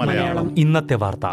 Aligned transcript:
മലയാളം. 0.00 0.58
ഇന്നത്തെ 0.58 0.94
വാർത്ത. 0.94 1.26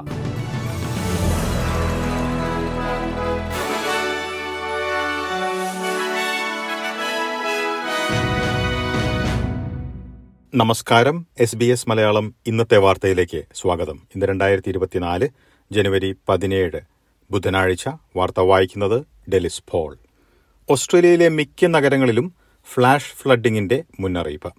നമസ്കാരം. 10.56 11.28
എസ് 11.40 11.56
ബി 11.56 11.66
എസ് 11.66 11.90
മലയാളം 11.90 12.36
ഇന്നത്തെ 12.48 12.78
വാർത്തയിലേക്ക് 12.78 13.44
സ്വാഗതം. 13.54 14.00
ഇന്ന് 14.16 14.26
രണ്ടായിരത്തി 14.26 14.70
ഇരുപത്തിനാല് 14.70 15.30
ജനുവരി 15.72 16.16
പതിനേഴ്. 16.30 16.82
ബുധനാഴ്ച 17.32 17.90
വാർത്ത 18.16 18.40
വായിക്കുന്നത് 18.40 19.06
ഡെലിസ് 19.32 19.64
പോൾ. 19.72 19.98
ഓസ്ട്രേലിയയിലെ 20.70 21.30
മിക്ക 21.30 21.66
നഗരങ്ങളിലും 21.66 22.43
ഫ്ലാഷ് 22.66 23.14
ഫ്ലഡിങ്ങിന്റെ 23.16 23.84
മുന്നറിയിപ്പ്. 24.00 24.54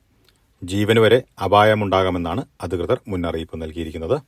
ജീവന് 0.63 1.01
വരെ 1.01 1.23
അപായമുണ്ടാകാമെന്നാണ് 1.45 2.45
അധികൃതർ 2.61 3.01
മുന്നറിയിപ്പ് 3.09 3.63
നൽകിയിരിക്കുന്നത്. 3.63 4.21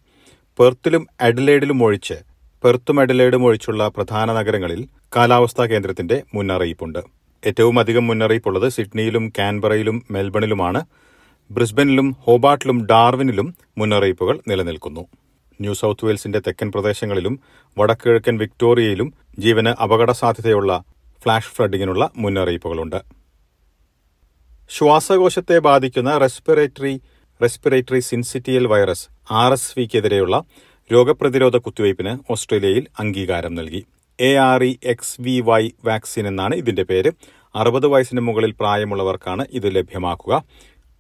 പെർത്തിലും 0.58 1.06
അഡലേഡിലും 1.20 1.84
ഒഴിച്ച് 1.84 2.14
പെർത്തും 2.64 3.00
അഡലേഡും 3.00 3.44
ഒഴിച്ചുള്ള 3.44 3.88
പ്രധാന 3.88 4.32
നഗരങ്ങളിൽ 4.32 4.88
കാലാവസ്ഥാ 5.16 5.64
കേന്ദ്രത്തിന്റെ 5.64 6.22
മുന്നറിയിപ്പുണ്ട്. 6.34 6.98
ഏറ്റവും 7.46 7.78
അധികം 7.78 8.06
മുന്നറിയിപ്പുള്ളത് 8.06 8.68
സിഡ്നിയിലും 8.68 9.32
കാൻബറയിലും 9.38 10.02
മെൽബണിലുമാണ്. 10.10 10.84
ബ്രിസ്ബനിലും 11.50 12.16
ഹോബാട്ടിലും 12.20 12.86
ഡാർവിനിലും 12.86 13.54
മുന്നറിയിപ്പുകൾ 13.78 14.40
നിലനിൽക്കുന്നു. 14.48 15.00
ന്യൂ 15.60 15.74
സൌത്ത് 15.74 16.06
വെയിൽസിന്റെ 16.06 16.38
തെക്കൻ 16.38 16.70
പ്രദേശങ്ങളിലും 16.70 17.40
വടക്കിഴക്കൻ 17.78 18.38
വിക്ടോറിയയിലും 18.38 19.12
ജീവന് 19.38 19.82
അപകട 19.82 20.10
സാധ്യതയുള്ള 20.10 20.84
ഫ്ലാഷ് 21.22 21.52
ഫ്ലഡിങ്ങിനുള്ള 21.54 22.10
മുന്നറിയിപ്പുകളുണ്ട്. 22.16 23.15
ശ്വാസകോശത്തെ 24.70 25.56
ബാധിക്കുന്ന 25.66 26.10
respiratory 26.18 26.94
respiratory 27.40 28.00
syncytial 28.00 28.64
virus 28.66 29.04
R 29.42 29.52
S 29.52 29.74
വിക്കെതിരെയുള്ള 29.78 30.36
രോഗപ്രതിരോധ 30.90 31.56
കുത്തിവയ്പ്പിന് 31.56 32.12
ഓസ്ട്രേലിയയിൽ 32.32 32.84
അംഗീകാരം 33.00 33.52
നൽകി. 33.54 33.80
A 34.18 34.30
R 34.50 34.62
E 34.64 34.72
X 34.84 35.16
V 35.20 35.34
Y 35.40 35.62
vaccine 35.84 36.26
എന്നാണ് 36.26 36.54
ഇതിന്റെ 36.54 36.84
പേര്. 36.90 37.10
അറുപത് 37.54 37.86
വയസ്സിന് 37.86 38.20
മുകളിൽ 38.20 38.52
പ്രായമുള്ളവർക്കാണ് 38.60 39.44
ഇത് 39.52 39.68
ലഭ്യമാക്കുക. 39.76 40.34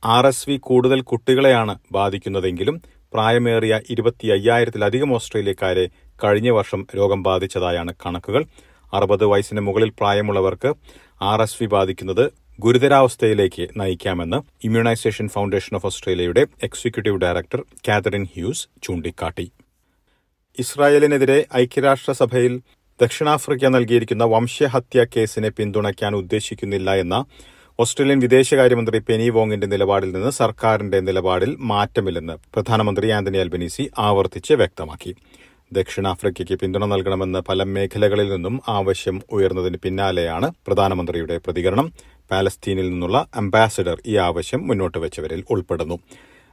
ആർ 0.02 0.26
എസ് 0.26 0.46
വി 0.48 0.56
കൂടുതൽ 0.68 1.00
കുട്ടികളെയാണ് 1.10 1.76
ബാധിക്കുന്നതെങ്കിലും 1.92 2.78
പ്രായമേറിയ 3.12 3.74
ഇരുപത്തി 3.90 4.26
അയ്യായിരത്തിലധികം 4.36 5.12
ഓസ്ട്രേലിയക്കാരെ 5.18 5.86
കഴിഞ്ഞ 6.24 6.50
വർഷം 6.50 6.80
രോഗം 6.96 7.20
ബാധിച്ചതായാണ് 7.22 7.94
കണക്കുകൾ. 8.06 8.42
അറുപത് 8.92 9.24
വയസ്സിന് 9.24 9.60
മുകളിൽ 9.60 9.92
പ്രായമുള്ളവർക്ക് 10.00 10.70
ആർ 11.22 11.40
എസ് 11.42 11.58
വി 11.60 11.66
ബാധിക്കുന്നത് 11.76 12.24
ഗുരുതരാവസ്ഥയിലേക്ക് 12.58 13.64
നയിക്കാമെന്ന് 13.80 14.38
ഇമ്മ്യൂണൈസേഷൻ 14.64 15.28
ഫൗണ്ടേഷൻ 15.28 15.76
ഓഫ് 15.76 15.86
ഓസ്ട്രേലിയയുടെ 15.86 16.42
എക്സിക്യൂട്ടീവ് 16.62 17.18
ഡയറക്ടർ 17.24 17.60
കാതറിൻ 17.88 18.24
ഹ്യൂസ് 18.34 18.68
ചൂണ്ടിക്കാട്ടി. 18.82 19.46
ഇസ്രായേലിനെതിരെ 20.58 21.38
ഐക്യരാഷ്ട്രസഭയിൽ 21.54 22.54
ദക്ഷിണാഫ്രിക്ക 23.00 23.66
നൽകിയിരിക്കുന്ന 23.66 24.24
വംശഹത്യാ 24.24 25.04
കേസിനെ 25.16 25.48
പിന്തുണയ്ക്കാൻ 25.48 26.14
ഉദ്ദേശിക്കുന്നില്ല 26.14 26.90
എന്ന 26.94 27.16
ഓസ്ട്രേലിയൻ 27.78 28.20
വിദേശകാര്യമന്ത്രി 28.20 28.98
പെനി 28.98 29.30
വോങ്ങിന്റെ 29.30 29.66
നിലപാടിൽ 29.66 30.12
നിന്ന് 30.12 30.30
സർക്കാരിന്റെ 30.30 31.00
നിലപാടിൽ 31.00 31.56
മാറ്റമില്ലെന്ന് 31.72 32.36
പ്രധാനമന്ത്രി 32.54 33.10
ആന്റണി 33.10 33.38
അൽബനീസി 33.38 33.90
ആവർത്തിച്ച് 33.98 34.54
വ്യക്തമാക്കി. 34.54 35.12
ദക്ഷിണാഫ്രിക്കയ്ക്ക് 35.72 36.54
പിന്തുണ 36.54 36.84
നൽകണമെന്ന് 36.84 37.38
പല 37.38 37.62
മേഖലകളിൽ 37.62 38.28
നിന്നും 38.34 38.60
ആവശ്യം 38.68 39.22
ഉയർന്നതിന് 39.32 39.76
പിന്നാലെയാണ് 39.76 40.52
പ്രധാനമന്ത്രിയുടെ 40.66 41.38
പ്രതികരണം. 41.38 41.92
പാലസ്തീനിൽ 42.30 42.90
നിന്നുള്ള 42.90 43.26
അംബാസഡർ 43.34 44.02
ഈ 44.06 44.16
ആവശ്യം 44.16 44.66
മുന്നോട്ട് 44.66 44.98
വെച്ചവരിൽ 44.98 45.44
ഉൾപ്പെടുന്നു. 45.50 45.98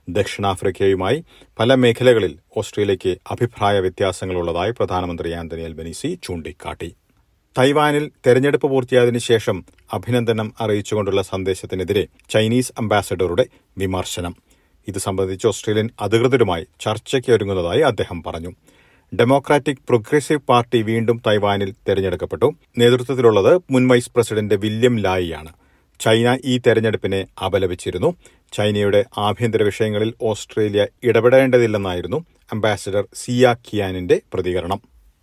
ദക്ഷിണാഫ്രിക്കയുമായി 0.10 1.24
പല 1.60 1.74
മേഖലകളിൽ 1.76 2.40
ഓസ്ട്രേലിയയ്ക്ക് 2.58 3.18
അഭിപ്രായ 3.32 3.80
വ്യത്യാസങ്ങളുള്ളതായി 3.80 4.72
പ്രധാനമന്ത്രി 4.72 5.32
ആന്റണി 5.32 5.62
അൽബനീസി 5.62 6.20
ചൂണ്ടിക്കാട്ടി. 6.24 6.96
തൈവാനിൽ 7.58 8.12
തെരഞ്ഞെടുപ്പ് 8.28 8.68
പൂർത്തിയായതിനു 8.68 9.18
ശേഷം 9.18 9.66
അഭിനന്ദനം 9.94 10.54
അറിയിച്ചുകൊണ്ടുള്ള 10.62 11.22
സന്ദേശത്തിനെതിരെ 11.22 12.08
ചൈനീസ് 12.30 12.74
അംബാസഡറുടെ 12.78 13.46
വിമർശനം. 13.78 14.36
ഇത് 14.88 15.00
സംബന്ധിച്ച് 15.00 15.48
ഓസ്ട്രേലിയൻ 15.48 15.90
അധികൃതരുമായി 16.02 16.66
ചർച്ചയ്ക്ക് 16.80 17.32
ഒരുങ്ങുന്നതായി 17.32 17.82
അദ്ദേഹം 17.82 18.24
പറഞ്ഞു. 18.24 18.52
ഡെമോക്രാറ്റിക് 19.16 19.78
പ്രോഗ്രസീവ് 19.88 20.40
പാർട്ടി 20.40 20.82
വീണ്ടും 20.82 21.22
തൈവാനിൽ 21.28 21.72
തെരഞ്ഞെടുക്കപ്പെട്ടു. 21.72 22.56
നേതൃത്വത്തിലുള്ളത് 22.78 23.62
മുൻ 23.72 23.88
വൈസ് 23.88 24.12
പ്രസിഡന്റ് 24.16 24.56
വില്യം 24.56 25.00
ലായിയാണ്. 25.00 25.54
ചൈന 26.00 26.40
ഈ 26.46 26.58
തെരഞ്ഞെടുപ്പിനെ 26.58 27.28
അപലപിച്ചിരുന്നു. 27.46 28.16
ചൈനയുടെ 28.54 29.06
ആഭ്യന്തര 29.18 29.64
വിഷയങ്ങളിൽ 29.64 30.14
ഓസ്ട്രേലിയ 30.22 30.88
ഇടപെടേണ്ടതില്ലെന്നായിരുന്നു 31.04 32.26
അംബാസിഡർ 32.54 33.08
സിയ 33.14 33.56
കിയാനിന്റെ 33.68 34.22
പ്രതികരണം. 34.34 34.82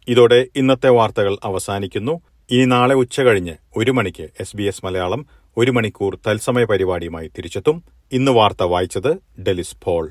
ഇതോടെ 0.09 0.47
ഇന്നത്തെ 0.57 0.89
വാർത്തകൾ 0.89 1.37
അവസാനിക്കുന്നു. 1.45 2.21
ഇനി 2.51 2.65
നാളെ 2.65 2.95
ഉച്ചകഴിഞ്ഞ് 2.95 3.55
ഒരു 3.77 3.91
മണിക്ക് 3.91 4.29
എസ് 4.41 4.57
ബി 4.57 4.63
എസ് 4.63 4.85
മലയാളം 4.85 5.27
ഒരു 5.57 5.71
മണിക്കൂർ 5.71 6.19
തത്സമയ 6.29 6.65
പരിപാടിയുമായി 6.65 7.29
തിരിച്ചെത്തും. 7.29 7.83
ഇന്ന് 8.13 8.33
വാർത്ത 8.33 8.63
വായിച്ചത് 8.63 9.43
ഡെലിസ് 9.43 9.77
പോൾ. 9.85 10.11